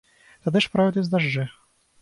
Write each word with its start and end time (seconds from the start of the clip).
Тады 0.47 0.63
ж 0.67 0.71
пройдуць 0.77 1.07
дажджы. 1.13 1.49